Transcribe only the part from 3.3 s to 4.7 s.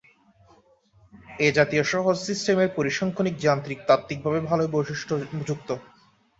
যান্ত্রিক তাত্ত্বিকভাবে ভাল